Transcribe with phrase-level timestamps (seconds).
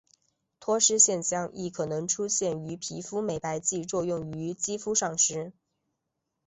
[0.59, 5.53] 脱失现象亦可能出现于皮肤美白剂作用于肌肤上时。